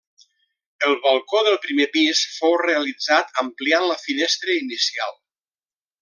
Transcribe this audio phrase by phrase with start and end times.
[0.85, 5.15] El balcó del primer pis fou realitzat ampliant la finestra inicial.